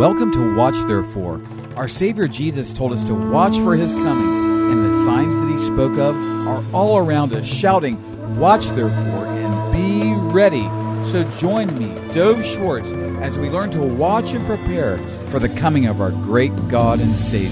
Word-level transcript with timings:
Welcome 0.00 0.32
to 0.32 0.54
Watch 0.54 0.76
Therefore. 0.86 1.42
Our 1.76 1.86
Savior 1.86 2.26
Jesus 2.26 2.72
told 2.72 2.92
us 2.92 3.04
to 3.04 3.14
watch 3.14 3.58
for 3.58 3.76
his 3.76 3.92
coming, 3.92 4.72
and 4.72 4.82
the 4.82 5.04
signs 5.04 5.36
that 5.36 5.50
he 5.50 5.58
spoke 5.58 5.98
of 5.98 6.16
are 6.48 6.64
all 6.72 6.96
around 6.96 7.34
us, 7.34 7.44
shouting, 7.44 7.98
Watch 8.38 8.64
therefore 8.68 9.26
and 9.26 9.72
be 9.74 10.14
ready. 10.32 10.66
So 11.04 11.30
join 11.38 11.78
me, 11.78 11.88
Dove 12.14 12.42
Schwartz, 12.42 12.92
as 13.20 13.36
we 13.38 13.50
learn 13.50 13.70
to 13.72 13.82
watch 13.82 14.32
and 14.32 14.42
prepare 14.46 14.96
for 14.96 15.38
the 15.38 15.50
coming 15.50 15.84
of 15.84 16.00
our 16.00 16.12
great 16.12 16.52
God 16.70 17.00
and 17.00 17.14
Savior, 17.14 17.50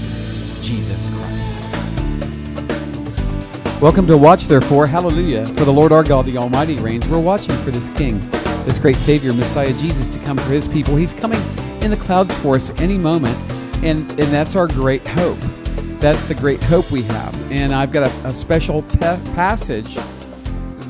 Jesus 0.63 1.07
Christ. 1.13 1.71
Welcome 3.79 4.07
to 4.07 4.17
Watch 4.17 4.47
Therefore, 4.47 4.87
hallelujah, 4.87 5.45
for 5.49 5.65
the 5.65 5.73
Lord 5.73 5.91
our 5.91 6.03
God, 6.03 6.25
the 6.25 6.37
Almighty 6.37 6.77
reigns. 6.79 7.07
We're 7.07 7.19
watching 7.19 7.55
for 7.57 7.69
this 7.69 7.89
King, 7.89 8.19
this 8.65 8.79
great 8.79 8.95
Savior, 8.95 9.33
Messiah 9.33 9.73
Jesus, 9.73 10.07
to 10.07 10.17
come 10.21 10.37
for 10.37 10.49
his 10.49 10.67
people. 10.67 10.95
He's 10.95 11.13
coming 11.13 11.39
in 11.81 11.91
the 11.91 11.97
clouds 11.97 12.35
for 12.39 12.55
us 12.55 12.71
any 12.79 12.97
moment, 12.97 13.35
and, 13.83 14.09
and 14.11 14.29
that's 14.31 14.55
our 14.55 14.67
great 14.67 15.05
hope. 15.07 15.39
That's 15.99 16.25
the 16.27 16.35
great 16.35 16.61
hope 16.63 16.91
we 16.91 17.03
have. 17.03 17.51
And 17.51 17.73
I've 17.73 17.91
got 17.91 18.09
a, 18.09 18.27
a 18.27 18.33
special 18.33 18.83
pa- 18.83 19.19
passage 19.35 19.95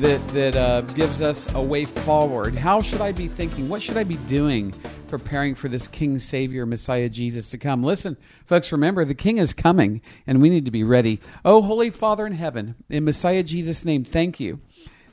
that, 0.00 0.20
that 0.28 0.56
uh, 0.56 0.80
gives 0.82 1.20
us 1.20 1.52
a 1.54 1.62
way 1.62 1.84
forward. 1.84 2.54
How 2.54 2.80
should 2.80 3.00
I 3.00 3.12
be 3.12 3.28
thinking? 3.28 3.68
What 3.68 3.82
should 3.82 3.96
I 3.96 4.04
be 4.04 4.16
doing 4.28 4.72
preparing 5.08 5.54
for 5.54 5.68
this 5.68 5.88
King, 5.88 6.18
Savior, 6.18 6.64
Messiah 6.64 7.08
Jesus 7.08 7.50
to 7.50 7.58
come? 7.58 7.82
Listen, 7.82 8.16
folks, 8.46 8.72
remember 8.72 9.04
the 9.04 9.14
King 9.14 9.38
is 9.38 9.52
coming, 9.52 10.00
and 10.26 10.40
we 10.40 10.48
need 10.48 10.64
to 10.64 10.70
be 10.70 10.84
ready. 10.84 11.20
Oh, 11.44 11.62
Holy 11.62 11.90
Father 11.90 12.26
in 12.26 12.32
heaven, 12.32 12.76
in 12.88 13.04
Messiah 13.04 13.42
Jesus' 13.42 13.84
name, 13.84 14.04
thank 14.04 14.40
you. 14.40 14.60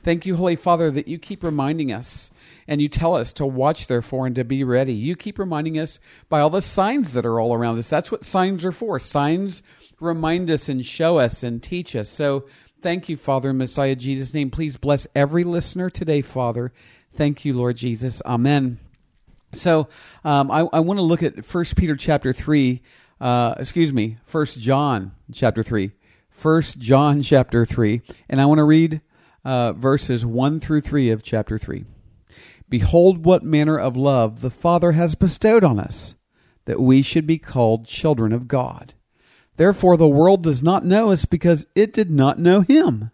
Thank 0.02 0.26
you, 0.26 0.36
Holy 0.36 0.56
Father, 0.56 0.90
that 0.90 1.08
you 1.08 1.18
keep 1.18 1.42
reminding 1.42 1.92
us 1.92 2.30
and 2.66 2.80
you 2.80 2.88
tell 2.88 3.14
us 3.14 3.32
to 3.34 3.46
watch, 3.46 3.86
therefore, 3.86 4.26
and 4.26 4.36
to 4.36 4.44
be 4.44 4.64
ready. 4.64 4.92
You 4.92 5.16
keep 5.16 5.38
reminding 5.38 5.78
us 5.78 6.00
by 6.28 6.40
all 6.40 6.50
the 6.50 6.62
signs 6.62 7.12
that 7.12 7.26
are 7.26 7.40
all 7.40 7.54
around 7.54 7.78
us. 7.78 7.88
That's 7.88 8.12
what 8.12 8.24
signs 8.24 8.64
are 8.64 8.72
for. 8.72 8.98
Signs 9.00 9.62
remind 10.00 10.50
us 10.50 10.68
and 10.68 10.84
show 10.84 11.18
us 11.18 11.42
and 11.42 11.62
teach 11.62 11.96
us. 11.96 12.08
So 12.08 12.46
thank 12.80 13.08
you, 13.08 13.16
Father, 13.16 13.50
in 13.50 13.58
Messiah 13.58 13.96
Jesus' 13.96 14.34
name. 14.34 14.50
Please 14.50 14.76
bless 14.76 15.06
every 15.14 15.44
listener 15.44 15.90
today, 15.90 16.22
Father. 16.22 16.72
Thank 17.12 17.44
you, 17.44 17.54
Lord 17.54 17.76
Jesus. 17.76 18.22
Amen. 18.24 18.78
So 19.52 19.88
um, 20.24 20.50
I, 20.50 20.60
I 20.72 20.80
want 20.80 20.98
to 20.98 21.02
look 21.02 21.22
at 21.22 21.44
First 21.44 21.76
Peter 21.76 21.96
chapter 21.96 22.32
3, 22.32 22.82
uh, 23.20 23.54
excuse 23.58 23.92
me, 23.92 24.18
First 24.22 24.58
John 24.60 25.12
chapter 25.32 25.62
3. 25.62 25.92
First 26.30 26.78
John 26.78 27.22
chapter 27.22 27.64
3. 27.64 28.02
And 28.28 28.40
I 28.40 28.46
want 28.46 28.58
to 28.58 28.64
read 28.64 29.00
uh, 29.44 29.72
verses 29.72 30.24
1 30.24 30.60
through 30.60 30.80
3 30.80 31.10
of 31.10 31.22
chapter 31.22 31.58
3. 31.58 31.84
Behold, 32.68 33.24
what 33.24 33.42
manner 33.42 33.78
of 33.78 33.96
love 33.96 34.40
the 34.40 34.50
Father 34.50 34.92
has 34.92 35.14
bestowed 35.14 35.64
on 35.64 35.78
us, 35.78 36.14
that 36.66 36.80
we 36.80 37.00
should 37.00 37.26
be 37.26 37.38
called 37.38 37.86
children 37.86 38.32
of 38.32 38.46
God. 38.48 38.94
Therefore, 39.56 39.96
the 39.96 40.06
world 40.06 40.42
does 40.42 40.62
not 40.62 40.84
know 40.84 41.10
us 41.10 41.24
because 41.24 41.66
it 41.74 41.92
did 41.92 42.10
not 42.10 42.38
know 42.38 42.60
Him. 42.60 43.10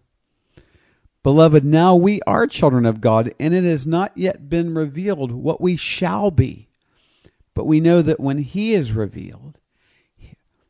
Beloved, 1.23 1.65
now 1.65 1.97
we 1.97 2.21
are 2.27 2.47
children 2.47 2.85
of 2.85 3.01
God, 3.01 3.33
and 3.41 3.55
it 3.55 3.65
has 3.65 3.87
not 3.87 4.13
yet 4.15 4.51
been 4.51 4.75
revealed 4.75 5.33
what 5.33 5.61
we 5.61 5.75
shall 5.75 6.31
be. 6.31 6.69
But 7.55 7.65
we 7.65 7.81
know 7.81 8.03
that 8.03 8.21
when 8.21 8.39
He 8.39 8.75
is 8.75 8.93
revealed, 8.93 9.61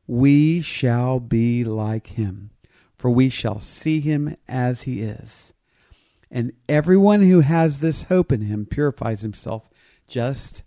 we 0.06 0.60
shall 0.60 1.18
be 1.18 1.64
like 1.64 2.08
Him, 2.08 2.50
for 3.04 3.10
we 3.10 3.28
shall 3.28 3.60
see 3.60 4.00
Him 4.00 4.34
as 4.48 4.84
He 4.84 5.02
is. 5.02 5.52
And 6.30 6.54
everyone 6.70 7.20
who 7.20 7.40
has 7.40 7.80
this 7.80 8.04
hope 8.04 8.32
in 8.32 8.40
him 8.40 8.64
purifies 8.64 9.20
himself 9.20 9.68
just 10.08 10.62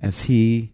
as 0.00 0.22
he 0.22 0.72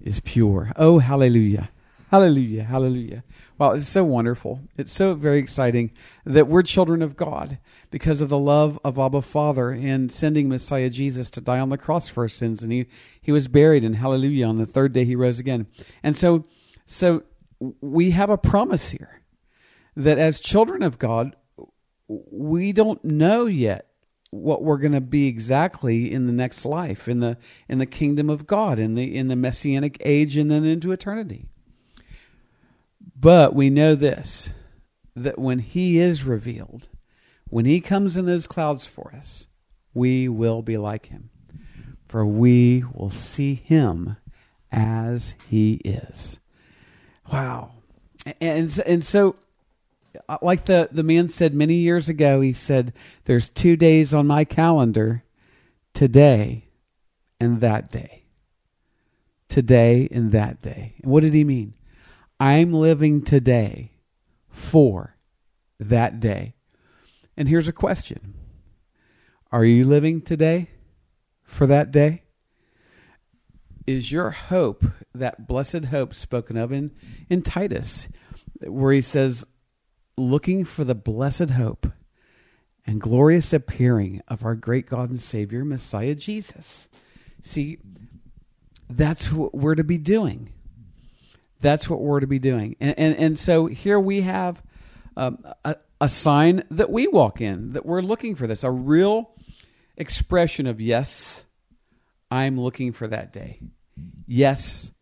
is 0.00 0.18
pure. 0.18 0.72
Oh, 0.74 0.98
hallelujah. 0.98 1.70
Hallelujah. 2.10 2.64
Hallelujah. 2.64 3.22
Well, 3.58 3.74
it's 3.74 3.86
so 3.86 4.02
wonderful. 4.02 4.62
It's 4.76 4.92
so 4.92 5.14
very 5.14 5.38
exciting 5.38 5.92
that 6.24 6.48
we're 6.48 6.64
children 6.64 7.00
of 7.00 7.16
God 7.16 7.58
because 7.92 8.20
of 8.20 8.28
the 8.28 8.36
love 8.36 8.76
of 8.84 8.98
Abba 8.98 9.22
Father 9.22 9.70
and 9.70 10.10
sending 10.10 10.48
Messiah 10.48 10.90
Jesus 10.90 11.30
to 11.30 11.40
die 11.40 11.60
on 11.60 11.68
the 11.68 11.78
cross 11.78 12.08
for 12.08 12.24
our 12.24 12.28
sins. 12.28 12.64
And 12.64 12.72
he, 12.72 12.86
he 13.22 13.30
was 13.30 13.46
buried, 13.46 13.84
and 13.84 13.94
hallelujah, 13.94 14.46
on 14.46 14.58
the 14.58 14.66
third 14.66 14.92
day 14.92 15.04
he 15.04 15.14
rose 15.14 15.38
again. 15.38 15.68
And 16.02 16.16
so, 16.16 16.44
so 16.86 17.22
we 17.80 18.10
have 18.10 18.30
a 18.30 18.36
promise 18.36 18.90
here 18.90 19.19
that 19.96 20.18
as 20.18 20.40
children 20.40 20.82
of 20.82 20.98
God, 20.98 21.36
we 22.08 22.72
don't 22.72 23.04
know 23.04 23.46
yet 23.46 23.86
what 24.30 24.62
we're 24.62 24.78
going 24.78 24.92
to 24.92 25.00
be 25.00 25.26
exactly 25.26 26.12
in 26.12 26.26
the 26.26 26.32
next 26.32 26.64
life 26.64 27.08
in 27.08 27.18
the 27.20 27.36
in 27.68 27.78
the 27.78 27.86
kingdom 27.86 28.30
of 28.30 28.46
God 28.46 28.78
in 28.78 28.94
the 28.94 29.16
in 29.16 29.26
the 29.26 29.34
messianic 29.34 29.96
age 30.04 30.36
and 30.36 30.50
then 30.50 30.64
into 30.64 30.92
eternity. 30.92 31.46
But 33.18 33.54
we 33.54 33.70
know 33.70 33.96
this 33.96 34.50
that 35.16 35.38
when 35.38 35.58
he 35.58 35.98
is 35.98 36.22
revealed 36.22 36.88
when 37.48 37.64
he 37.64 37.80
comes 37.80 38.16
in 38.16 38.26
those 38.26 38.46
clouds 38.46 38.86
for 38.86 39.12
us 39.12 39.48
we 39.94 40.28
will 40.28 40.62
be 40.62 40.76
like 40.76 41.06
him. 41.06 41.30
For 42.06 42.26
we 42.26 42.84
will 42.92 43.10
see 43.10 43.54
him 43.54 44.16
as 44.72 45.34
he 45.48 45.74
is. 45.84 46.40
Wow. 47.32 47.72
And 48.40 48.80
and 48.84 49.04
so 49.04 49.36
Uh, 50.28 50.38
like 50.42 50.64
the 50.64 50.88
the 50.90 51.02
man 51.02 51.28
said 51.28 51.54
many 51.54 51.74
years 51.74 52.08
ago 52.08 52.40
he 52.40 52.52
said 52.52 52.92
there's 53.26 53.48
two 53.48 53.76
days 53.76 54.12
on 54.12 54.26
my 54.26 54.44
calendar 54.44 55.22
today 55.94 56.68
and 57.38 57.60
that 57.60 57.90
day. 57.90 58.24
Today 59.48 60.08
and 60.10 60.32
that 60.32 60.62
day. 60.62 60.94
And 61.02 61.10
what 61.10 61.22
did 61.22 61.34
he 61.34 61.44
mean? 61.44 61.74
I'm 62.38 62.72
living 62.72 63.22
today 63.22 63.92
for 64.48 65.16
that 65.78 66.20
day. 66.20 66.54
And 67.36 67.48
here's 67.48 67.68
a 67.68 67.72
question. 67.72 68.34
Are 69.50 69.64
you 69.64 69.84
living 69.84 70.20
today 70.20 70.70
for 71.42 71.66
that 71.66 71.90
day? 71.90 72.22
Is 73.86 74.12
your 74.12 74.30
hope 74.30 74.84
that 75.14 75.48
blessed 75.48 75.86
hope 75.86 76.14
spoken 76.14 76.56
of 76.56 76.70
in 76.70 76.92
in 77.28 77.42
titus 77.42 78.08
where 78.60 78.92
he 78.92 79.02
says 79.02 79.44
looking 80.20 80.64
for 80.64 80.84
the 80.84 80.94
blessed 80.94 81.50
hope 81.50 81.86
and 82.86 83.00
glorious 83.00 83.52
appearing 83.52 84.22
of 84.28 84.44
our 84.44 84.54
great 84.54 84.86
God 84.86 85.10
and 85.10 85.20
Savior, 85.20 85.64
Messiah 85.64 86.14
Jesus. 86.14 86.88
See, 87.42 87.78
that's 88.88 89.32
what 89.32 89.54
we're 89.54 89.74
to 89.74 89.84
be 89.84 89.98
doing. 89.98 90.52
That's 91.60 91.88
what 91.88 92.00
we're 92.00 92.20
to 92.20 92.26
be 92.26 92.38
doing. 92.38 92.76
And, 92.80 92.98
and, 92.98 93.16
and 93.16 93.38
so 93.38 93.66
here 93.66 94.00
we 94.00 94.22
have 94.22 94.62
um, 95.16 95.44
a, 95.64 95.76
a 96.00 96.08
sign 96.08 96.64
that 96.70 96.90
we 96.90 97.06
walk 97.06 97.40
in, 97.40 97.72
that 97.72 97.84
we're 97.84 98.02
looking 98.02 98.34
for 98.34 98.46
this, 98.46 98.64
a 98.64 98.70
real 98.70 99.30
expression 99.96 100.66
of, 100.66 100.80
yes, 100.80 101.44
I'm 102.30 102.58
looking 102.58 102.92
for 102.92 103.06
that 103.08 103.32
day. 103.32 103.60
Yes, 104.26 104.92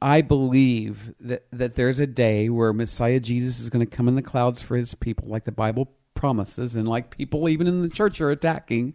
I 0.00 0.20
believe 0.20 1.14
that, 1.20 1.46
that 1.52 1.74
there's 1.74 2.00
a 2.00 2.06
day 2.06 2.48
where 2.48 2.72
Messiah 2.72 3.20
Jesus 3.20 3.60
is 3.60 3.70
going 3.70 3.84
to 3.86 3.96
come 3.96 4.08
in 4.08 4.14
the 4.14 4.22
clouds 4.22 4.62
for 4.62 4.76
his 4.76 4.94
people, 4.94 5.28
like 5.28 5.44
the 5.44 5.52
Bible 5.52 5.92
promises, 6.14 6.76
and 6.76 6.86
like 6.86 7.16
people 7.16 7.48
even 7.48 7.66
in 7.66 7.82
the 7.82 7.88
church 7.88 8.20
are 8.20 8.30
attacking. 8.30 8.94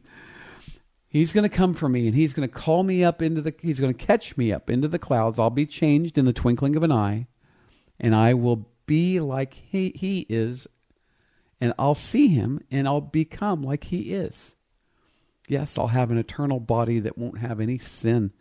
He's 1.07 1.33
going 1.33 1.49
to 1.49 1.55
come 1.55 1.73
for 1.73 1.89
me 1.89 2.07
and 2.07 2.15
he's 2.15 2.33
going 2.33 2.47
to 2.47 2.53
call 2.53 2.83
me 2.83 3.03
up 3.03 3.21
into 3.21 3.41
the, 3.41 3.53
he's 3.59 3.79
going 3.79 3.93
to 3.93 4.05
catch 4.05 4.37
me 4.37 4.53
up 4.53 4.69
into 4.69 4.87
the 4.87 4.99
clouds. 4.99 5.39
I'll 5.39 5.49
be 5.49 5.65
changed 5.65 6.17
in 6.17 6.25
the 6.25 6.33
twinkling 6.33 6.75
of 6.75 6.83
an 6.83 6.91
eye, 6.91 7.27
and 7.99 8.15
I 8.15 8.33
will 8.33 8.67
be 8.85 9.19
like 9.19 9.53
he, 9.53 9.93
he 9.95 10.25
is, 10.29 10.67
and 11.59 11.73
I'll 11.77 11.95
see 11.95 12.27
him 12.27 12.61
and 12.71 12.87
I'll 12.87 13.01
become 13.01 13.63
like 13.63 13.85
he 13.85 14.13
is. 14.13 14.55
Yes, 15.47 15.77
I'll 15.77 15.87
have 15.87 16.11
an 16.11 16.17
eternal 16.17 16.59
body 16.59 16.99
that 16.99 17.17
won't 17.17 17.39
have 17.39 17.59
any 17.59 17.77
sin. 17.77 18.31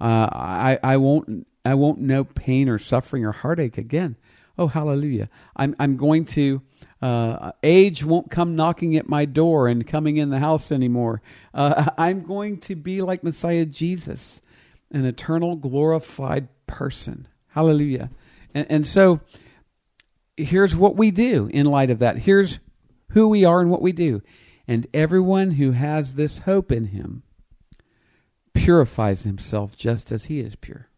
Uh, 0.00 0.28
I, 0.32 0.78
I 0.82 0.96
won't 0.96 1.46
I 1.66 1.74
won't 1.74 1.98
know 1.98 2.24
pain 2.24 2.68
or 2.68 2.78
suffering 2.78 3.24
or 3.24 3.32
heartache 3.32 3.76
again. 3.76 4.16
Oh, 4.58 4.68
hallelujah. 4.68 5.28
I'm, 5.56 5.74
I'm 5.78 5.96
going 5.96 6.24
to, 6.26 6.62
uh, 7.02 7.52
age 7.62 8.04
won't 8.04 8.30
come 8.30 8.56
knocking 8.56 8.96
at 8.96 9.08
my 9.08 9.24
door 9.24 9.68
and 9.68 9.86
coming 9.86 10.16
in 10.16 10.30
the 10.30 10.38
house 10.38 10.72
anymore. 10.72 11.20
Uh, 11.52 11.90
I'm 11.98 12.22
going 12.22 12.58
to 12.60 12.76
be 12.76 13.02
like 13.02 13.24
Messiah 13.24 13.66
Jesus, 13.66 14.40
an 14.92 15.04
eternal 15.04 15.56
glorified 15.56 16.48
person. 16.66 17.26
Hallelujah. 17.48 18.10
And, 18.54 18.66
and 18.70 18.86
so 18.86 19.20
here's 20.36 20.76
what 20.76 20.96
we 20.96 21.10
do 21.10 21.50
in 21.52 21.66
light 21.66 21.90
of 21.90 21.98
that. 21.98 22.18
Here's 22.18 22.60
who 23.10 23.28
we 23.28 23.44
are 23.44 23.60
and 23.60 23.70
what 23.70 23.82
we 23.82 23.92
do. 23.92 24.22
And 24.68 24.86
everyone 24.94 25.52
who 25.52 25.72
has 25.72 26.14
this 26.14 26.40
hope 26.40 26.70
in 26.72 26.86
him 26.86 27.24
purifies 28.54 29.24
himself 29.24 29.76
just 29.76 30.10
as 30.10 30.26
he 30.26 30.40
is 30.40 30.56
pure 30.56 30.88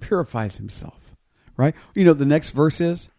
purifies 0.00 0.56
himself. 0.56 1.16
Right? 1.56 1.74
You 1.94 2.04
know, 2.04 2.14
the 2.14 2.24
next 2.24 2.50
verse 2.50 2.80
is 2.80 3.10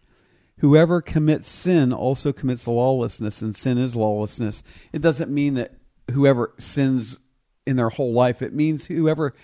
whoever 0.60 1.00
commits 1.00 1.50
sin 1.50 1.92
also 1.92 2.32
commits 2.32 2.66
lawlessness, 2.66 3.42
and 3.42 3.56
sin 3.56 3.78
is 3.78 3.96
lawlessness. 3.96 4.62
It 4.92 5.02
doesn't 5.02 5.30
mean 5.30 5.54
that 5.54 5.74
whoever 6.12 6.54
sins 6.58 7.18
in 7.66 7.76
their 7.76 7.88
whole 7.90 8.12
life, 8.12 8.42
it 8.42 8.52
means 8.52 8.86
whoever 8.86 9.34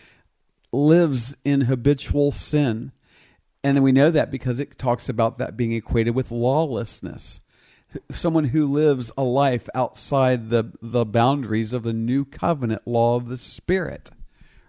lives 0.72 1.36
in 1.44 1.62
habitual 1.62 2.32
sin. 2.32 2.92
And 3.64 3.82
we 3.82 3.92
know 3.92 4.10
that 4.10 4.30
because 4.30 4.60
it 4.60 4.78
talks 4.78 5.08
about 5.08 5.38
that 5.38 5.56
being 5.56 5.72
equated 5.72 6.14
with 6.14 6.30
lawlessness. 6.30 7.40
Someone 8.10 8.44
who 8.44 8.66
lives 8.66 9.10
a 9.16 9.24
life 9.24 9.68
outside 9.74 10.50
the, 10.50 10.72
the 10.82 11.04
boundaries 11.04 11.72
of 11.72 11.82
the 11.82 11.92
new 11.92 12.24
covenant 12.24 12.82
law 12.86 13.16
of 13.16 13.28
the 13.28 13.38
Spirit, 13.38 14.10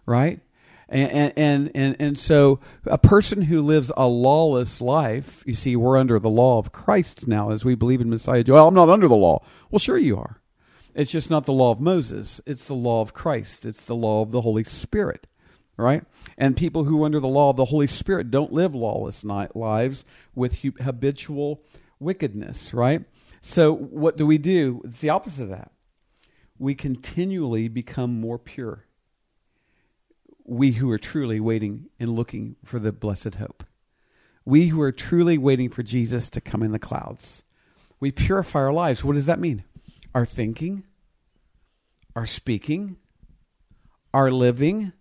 right? 0.06 0.40
And, 0.90 1.34
and, 1.36 1.72
and, 1.76 1.96
and 2.00 2.20
so 2.20 2.60
a 2.86 2.98
person 2.98 3.42
who 3.44 3.62
lives 3.62 3.92
a 3.98 4.08
lawless 4.08 4.80
life, 4.80 5.44
you 5.46 5.54
see, 5.54 5.76
we're 5.76 5.98
under 5.98 6.18
the 6.20 6.30
law 6.30 6.60
of 6.60 6.72
Christ 6.72 7.28
now 7.28 7.52
as 7.52 7.66
we 7.66 7.76
believe 7.76 8.00
in 8.00 8.10
Messiah. 8.10 8.44
Well, 8.48 8.68
I'm 8.68 8.74
not 8.74 8.90
under 8.90 9.08
the 9.08 9.16
law. 9.16 9.44
Well, 9.70 9.80
sure 9.80 9.98
you 9.98 10.18
are. 10.18 10.42
It's 10.96 11.12
just 11.12 11.30
not 11.30 11.46
the 11.46 11.54
law 11.54 11.72
of 11.72 11.82
Moses. 11.82 12.42
It's 12.46 12.66
the 12.66 12.74
law 12.74 13.02
of 13.02 13.14
Christ. 13.14 13.66
It's 13.66 13.82
the 13.82 13.96
law 13.96 14.22
of 14.22 14.32
the 14.32 14.42
Holy 14.42 14.64
Spirit, 14.64 15.28
right? 15.76 16.04
And 16.38 16.56
people 16.56 16.86
who 16.86 17.04
are 17.04 17.06
under 17.06 17.20
the 17.20 17.28
law 17.28 17.50
of 17.50 17.58
the 17.58 17.66
Holy 17.66 17.88
Spirit 17.88 18.32
don't 18.32 18.54
live 18.54 18.74
lawless 18.74 19.24
lives 19.24 20.06
with 20.34 20.60
habitual 20.80 21.62
wickedness, 22.00 22.74
right? 22.74 23.04
So 23.42 23.74
what 23.76 24.18
do 24.18 24.26
we 24.26 24.38
do? 24.38 24.82
It's 24.86 25.02
the 25.02 25.10
opposite 25.10 25.44
of 25.44 25.50
that. 25.50 25.72
We 26.58 26.74
continually 26.74 27.68
become 27.68 28.20
more 28.20 28.40
pure 28.40 28.87
we 30.48 30.72
who 30.72 30.90
are 30.90 30.98
truly 30.98 31.40
waiting 31.40 31.90
and 32.00 32.16
looking 32.16 32.56
for 32.64 32.80
the 32.80 32.94
blessed 32.94 33.36
hope. 33.36 33.66
We 34.46 34.68
who 34.68 34.82
are 34.82 34.94
truly 34.94 35.38
waiting 35.38 35.70
for 35.70 35.84
Jesus 35.84 36.30
to 36.32 36.42
come 36.42 36.64
in 36.64 36.72
the 36.72 36.80
clouds. 36.80 37.44
We 38.00 38.12
purify 38.12 38.60
our 38.60 38.74
lives. 38.74 39.04
What 39.04 39.14
does 39.14 39.26
that 39.26 39.42
mean? 39.42 39.66
Our 40.16 40.26
thinking, 40.26 40.86
our 42.16 42.26
speaking, 42.26 42.96
our 44.14 44.32
living 44.32 44.94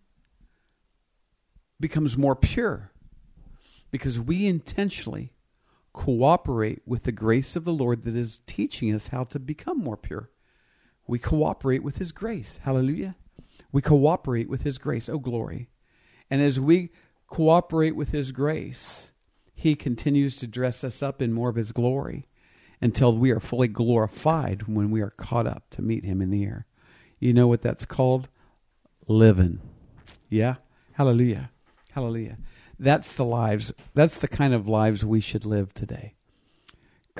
becomes 1.78 2.18
more 2.18 2.34
pure 2.34 2.90
because 3.92 4.18
we 4.18 4.46
intentionally 4.46 5.32
cooperate 5.92 6.82
with 6.84 7.04
the 7.04 7.12
grace 7.12 7.54
of 7.54 7.64
the 7.64 7.72
Lord 7.72 8.02
that 8.02 8.16
is 8.16 8.40
teaching 8.46 8.92
us 8.92 9.08
how 9.08 9.24
to 9.24 9.38
become 9.38 9.78
more 9.78 9.96
pure. 9.96 10.28
We 11.06 11.20
cooperate 11.20 11.84
with 11.84 11.98
His 11.98 12.10
grace. 12.10 12.58
Hallelujah. 12.64 13.14
We 13.72 13.82
cooperate 13.82 14.48
with 14.48 14.62
His 14.62 14.78
grace. 14.78 15.08
Oh, 15.08 15.18
glory. 15.18 15.68
And 16.30 16.42
as 16.42 16.58
we 16.58 16.90
cooperate 17.26 17.96
with 17.96 18.10
His 18.10 18.32
grace, 18.32 19.12
He 19.54 19.74
continues 19.74 20.36
to 20.38 20.46
dress 20.46 20.82
us 20.84 21.02
up 21.02 21.22
in 21.22 21.32
more 21.32 21.48
of 21.48 21.56
His 21.56 21.72
glory 21.72 22.26
until 22.80 23.16
we 23.16 23.30
are 23.30 23.40
fully 23.40 23.68
glorified 23.68 24.64
when 24.64 24.90
we 24.90 25.00
are 25.00 25.10
caught 25.10 25.46
up 25.46 25.70
to 25.70 25.82
meet 25.82 26.04
Him 26.04 26.20
in 26.20 26.30
the 26.30 26.44
air. 26.44 26.66
You 27.18 27.32
know 27.32 27.46
what 27.46 27.62
that's 27.62 27.86
called? 27.86 28.28
Living. 29.08 29.60
Yeah? 30.28 30.56
Hallelujah. 30.92 31.50
Hallelujah. 31.92 32.38
That's 32.78 33.12
the 33.14 33.24
lives, 33.24 33.72
that's 33.94 34.18
the 34.18 34.28
kind 34.28 34.52
of 34.52 34.68
lives 34.68 35.04
we 35.04 35.20
should 35.20 35.46
live 35.46 35.72
today 35.72 36.15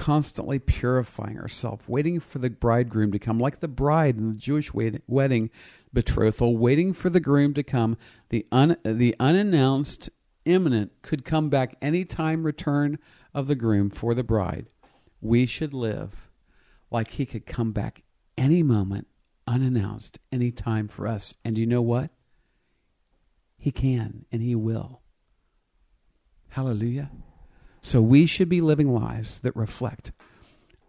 constantly 0.06 0.60
purifying 0.60 1.34
herself, 1.34 1.88
waiting 1.88 2.20
for 2.20 2.38
the 2.38 2.48
bridegroom 2.48 3.10
to 3.10 3.18
come, 3.18 3.40
like 3.40 3.58
the 3.58 3.66
bride 3.66 4.16
in 4.16 4.28
the 4.30 4.38
Jewish 4.38 4.70
wedding 4.72 5.50
betrothal, 5.92 6.56
waiting 6.56 6.92
for 6.92 7.10
the 7.10 7.18
groom 7.18 7.52
to 7.54 7.64
come. 7.64 7.96
The, 8.28 8.46
un, 8.52 8.76
the 8.84 9.16
unannounced, 9.18 10.08
imminent, 10.44 10.92
could 11.02 11.24
come 11.24 11.48
back 11.48 11.74
any 11.82 12.04
time 12.04 12.44
return 12.44 13.00
of 13.34 13.48
the 13.48 13.56
groom 13.56 13.90
for 13.90 14.14
the 14.14 14.22
bride. 14.22 14.66
We 15.20 15.44
should 15.44 15.74
live 15.74 16.30
like 16.88 17.10
he 17.10 17.26
could 17.26 17.44
come 17.44 17.72
back 17.72 18.04
any 18.38 18.62
moment, 18.62 19.08
unannounced, 19.48 20.20
any 20.30 20.52
time 20.52 20.86
for 20.86 21.08
us. 21.08 21.34
And 21.44 21.58
you 21.58 21.66
know 21.66 21.82
what? 21.82 22.10
He 23.58 23.72
can 23.72 24.24
and 24.30 24.40
he 24.40 24.54
will. 24.54 25.00
Hallelujah. 26.50 27.10
So 27.86 28.02
we 28.02 28.26
should 28.26 28.48
be 28.48 28.60
living 28.60 28.92
lives 28.92 29.38
that 29.44 29.54
reflect 29.54 30.10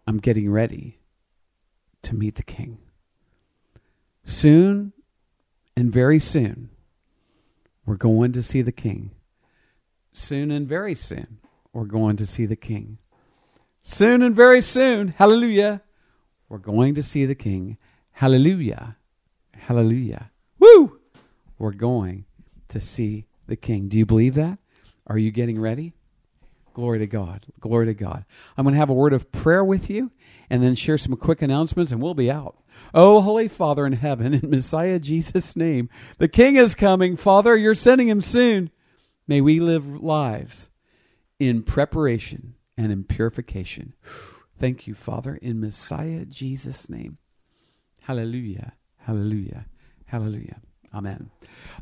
I'm 0.08 0.18
getting 0.18 0.50
ready 0.50 0.98
to 2.02 2.16
meet 2.16 2.34
the 2.34 2.42
King. 2.42 2.78
Soon 4.24 4.92
and 5.76 5.92
very 5.92 6.18
soon, 6.18 6.70
we're 7.86 7.94
going 7.94 8.32
to 8.32 8.42
see 8.42 8.62
the 8.62 8.72
King. 8.72 9.12
Soon 10.12 10.50
and 10.50 10.66
very 10.66 10.96
soon, 10.96 11.38
we're 11.72 11.84
going 11.84 12.16
to 12.16 12.26
see 12.26 12.46
the 12.46 12.56
King. 12.56 12.98
Soon 13.80 14.20
and 14.20 14.34
very 14.34 14.60
soon, 14.60 15.14
hallelujah, 15.18 15.82
we're 16.48 16.58
going 16.58 16.96
to 16.96 17.04
see 17.04 17.24
the 17.24 17.36
King. 17.36 17.78
Hallelujah. 18.10 18.96
Hallelujah. 19.56 20.32
Woo! 20.58 20.98
We're 21.60 21.70
going 21.74 22.24
to 22.70 22.80
see 22.80 23.26
the 23.46 23.54
King. 23.54 23.86
Do 23.86 23.96
you 23.96 24.04
believe 24.04 24.34
that? 24.34 24.58
Are 25.06 25.16
you 25.16 25.30
getting 25.30 25.60
ready? 25.60 25.94
Glory 26.78 27.00
to 27.00 27.08
God. 27.08 27.44
Glory 27.58 27.86
to 27.86 27.94
God. 27.94 28.24
I'm 28.56 28.62
going 28.62 28.72
to 28.72 28.78
have 28.78 28.88
a 28.88 28.94
word 28.94 29.12
of 29.12 29.32
prayer 29.32 29.64
with 29.64 29.90
you 29.90 30.12
and 30.48 30.62
then 30.62 30.76
share 30.76 30.96
some 30.96 31.16
quick 31.16 31.42
announcements 31.42 31.90
and 31.90 32.00
we'll 32.00 32.14
be 32.14 32.30
out. 32.30 32.56
Oh, 32.94 33.20
Holy 33.20 33.48
Father 33.48 33.84
in 33.84 33.94
heaven, 33.94 34.32
in 34.32 34.48
Messiah 34.48 35.00
Jesus' 35.00 35.56
name, 35.56 35.90
the 36.18 36.28
King 36.28 36.54
is 36.54 36.76
coming. 36.76 37.16
Father, 37.16 37.56
you're 37.56 37.74
sending 37.74 38.08
him 38.08 38.22
soon. 38.22 38.70
May 39.26 39.40
we 39.40 39.58
live 39.58 40.00
lives 40.00 40.70
in 41.40 41.64
preparation 41.64 42.54
and 42.76 42.92
in 42.92 43.02
purification. 43.02 43.94
Thank 44.56 44.86
you, 44.86 44.94
Father, 44.94 45.34
in 45.34 45.58
Messiah 45.58 46.26
Jesus' 46.26 46.88
name. 46.88 47.18
Hallelujah. 48.02 48.74
Hallelujah. 48.98 49.66
Hallelujah. 50.06 50.60
Amen. 50.94 51.30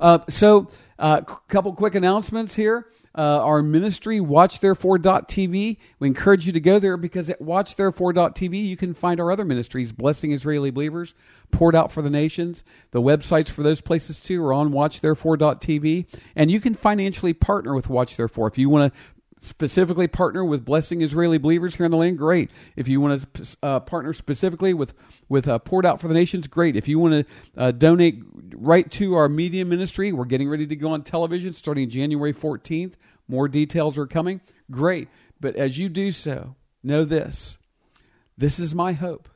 Uh, 0.00 0.18
so, 0.28 0.68
a 0.98 1.02
uh, 1.02 1.20
couple 1.20 1.72
quick 1.74 1.94
announcements 1.94 2.54
here. 2.56 2.86
Uh, 3.14 3.40
our 3.42 3.62
ministry, 3.62 4.18
watchtherefore.tv. 4.18 5.78
We 5.98 6.06
encourage 6.06 6.46
you 6.46 6.52
to 6.52 6.60
go 6.60 6.78
there 6.78 6.98
because 6.98 7.30
at 7.30 7.40
watchtherefore.tv 7.40 8.62
you 8.62 8.76
can 8.76 8.92
find 8.92 9.20
our 9.20 9.32
other 9.32 9.44
ministries, 9.44 9.90
Blessing 9.90 10.32
Israeli 10.32 10.70
Believers, 10.70 11.14
Poured 11.50 11.74
Out 11.74 11.92
for 11.92 12.02
the 12.02 12.10
Nations. 12.10 12.62
The 12.90 13.00
websites 13.00 13.48
for 13.48 13.62
those 13.62 13.80
places 13.80 14.20
too 14.20 14.44
are 14.44 14.52
on 14.52 14.70
watchtherefore.tv. 14.70 16.06
And 16.34 16.50
you 16.50 16.60
can 16.60 16.74
financially 16.74 17.32
partner 17.32 17.74
with 17.74 17.88
Watch 17.88 18.16
Therefore. 18.16 18.48
If 18.48 18.58
you 18.58 18.68
want 18.68 18.92
to 18.92 19.00
specifically 19.40 20.08
partner 20.08 20.44
with 20.44 20.64
Blessing 20.64 21.02
Israeli 21.02 21.38
Believers 21.38 21.76
here 21.76 21.86
in 21.86 21.92
the 21.92 21.96
land, 21.96 22.18
great. 22.18 22.50
If 22.74 22.88
you 22.88 23.00
want 23.00 23.34
to 23.34 23.56
uh, 23.62 23.80
partner 23.80 24.12
specifically 24.12 24.74
with 24.74 24.94
with 25.28 25.48
uh, 25.48 25.58
Poured 25.58 25.86
Out 25.86 26.00
for 26.00 26.08
the 26.08 26.14
Nations, 26.14 26.46
great. 26.46 26.76
If 26.76 26.88
you 26.88 26.98
want 26.98 27.26
to 27.26 27.60
uh, 27.60 27.70
donate 27.72 28.22
right 28.54 28.90
to 28.92 29.14
our 29.14 29.28
media 29.28 29.64
ministry, 29.64 30.12
we're 30.12 30.24
getting 30.24 30.48
ready 30.48 30.66
to 30.66 30.76
go 30.76 30.90
on 30.90 31.02
television 31.02 31.52
starting 31.52 31.88
January 31.88 32.32
14th. 32.32 32.94
More 33.28 33.48
details 33.48 33.98
are 33.98 34.06
coming. 34.06 34.40
Great. 34.70 35.08
But 35.40 35.56
as 35.56 35.78
you 35.78 35.88
do 35.88 36.12
so, 36.12 36.56
know 36.82 37.04
this. 37.04 37.58
This 38.38 38.58
is 38.58 38.74
my 38.74 38.92
hope 38.92 39.28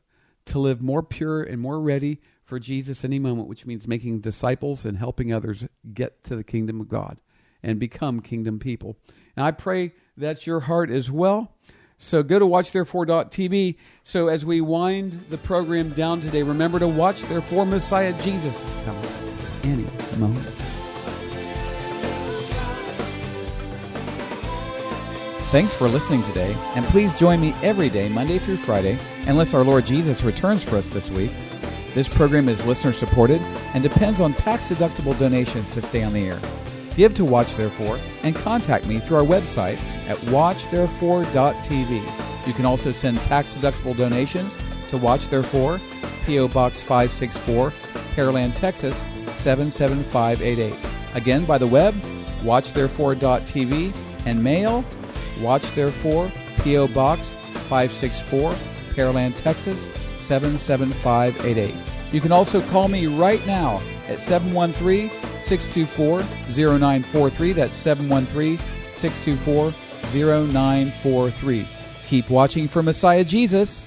to 0.46 0.58
live 0.58 0.80
more 0.80 1.02
pure 1.02 1.42
and 1.42 1.60
more 1.60 1.80
ready 1.80 2.20
for 2.44 2.58
Jesus 2.58 3.04
any 3.04 3.18
moment, 3.18 3.48
which 3.48 3.66
means 3.66 3.86
making 3.86 4.20
disciples 4.20 4.84
and 4.84 4.98
helping 4.98 5.32
others 5.32 5.66
get 5.92 6.24
to 6.24 6.36
the 6.36 6.44
kingdom 6.44 6.80
of 6.80 6.88
God 6.88 7.18
and 7.62 7.78
become 7.78 8.20
kingdom 8.20 8.58
people. 8.58 8.96
And 9.36 9.44
I 9.44 9.50
pray 9.50 9.92
that's 10.16 10.46
your 10.46 10.60
heart 10.60 10.90
as 10.90 11.10
well. 11.10 11.54
So 11.98 12.22
go 12.22 12.38
to 12.38 12.46
watchtherefore.tv. 12.46 13.76
So 14.02 14.28
as 14.28 14.46
we 14.46 14.60
wind 14.60 15.26
the 15.28 15.38
program 15.38 15.90
down 15.90 16.20
today, 16.20 16.42
remember 16.42 16.78
to 16.78 16.88
watch 16.88 17.20
therefore 17.22 17.66
Messiah 17.66 18.14
Jesus 18.22 18.56
is 18.56 18.74
coming 18.84 19.04
any 19.64 19.86
moment. 20.18 20.46
Thanks 25.50 25.74
for 25.74 25.88
listening 25.88 26.22
today, 26.22 26.54
and 26.76 26.84
please 26.86 27.12
join 27.14 27.40
me 27.40 27.52
every 27.60 27.88
day, 27.88 28.08
Monday 28.08 28.38
through 28.38 28.56
Friday, 28.56 28.96
unless 29.26 29.52
our 29.52 29.64
Lord 29.64 29.84
Jesus 29.84 30.22
returns 30.22 30.62
for 30.62 30.76
us 30.76 30.88
this 30.90 31.10
week. 31.10 31.32
This 31.92 32.08
program 32.08 32.48
is 32.48 32.64
listener 32.66 32.92
supported 32.92 33.40
and 33.74 33.82
depends 33.82 34.20
on 34.20 34.32
tax 34.34 34.68
deductible 34.68 35.18
donations 35.18 35.68
to 35.70 35.82
stay 35.82 36.04
on 36.04 36.12
the 36.12 36.28
air. 36.28 36.38
Give 36.96 37.14
to 37.14 37.24
Watch 37.24 37.54
Therefore 37.56 37.98
and 38.22 38.34
contact 38.34 38.86
me 38.86 39.00
through 39.00 39.18
our 39.18 39.24
website 39.24 39.78
at 40.08 40.16
watchtherefore.tv. 40.28 42.46
You 42.46 42.52
can 42.52 42.66
also 42.66 42.92
send 42.92 43.18
tax 43.18 43.56
deductible 43.56 43.96
donations 43.96 44.56
to 44.88 44.96
Watch 44.96 45.28
Therefore, 45.28 45.80
P.O. 46.26 46.48
Box 46.48 46.82
564, 46.82 47.70
Pearland, 48.16 48.54
Texas 48.54 48.98
77588. 49.36 50.74
Again, 51.14 51.44
by 51.44 51.58
the 51.58 51.66
web, 51.66 51.94
watchtherefore.tv, 52.42 53.92
and 54.26 54.42
mail, 54.42 54.84
Watch 55.40 55.74
Therefore, 55.74 56.30
P.O. 56.62 56.88
Box 56.88 57.30
564, 57.68 58.52
Pearland, 58.94 59.36
Texas 59.36 59.88
77588. 60.18 61.74
You 62.12 62.20
can 62.20 62.32
also 62.32 62.60
call 62.68 62.88
me 62.88 63.06
right 63.06 63.44
now 63.46 63.80
at 64.08 64.18
713 64.18 65.10
624 65.58 66.20
0943. 66.54 67.52
That's 67.52 67.74
713 67.74 68.58
624 68.94 69.74
0943. 70.12 71.66
Keep 72.06 72.30
watching 72.30 72.68
for 72.68 72.82
Messiah 72.82 73.24
Jesus 73.24 73.86